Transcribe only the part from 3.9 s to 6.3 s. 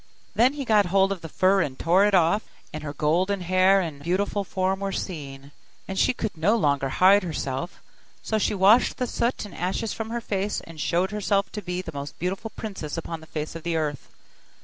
beautiful form were seen, and she